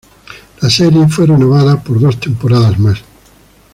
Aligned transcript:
La 0.61 0.67
serie 0.67 1.07
fue 1.07 1.27
renovada 1.27 1.79
por 1.83 1.99
dos 1.99 2.19
temporadas 2.19 2.79
más. 2.79 3.03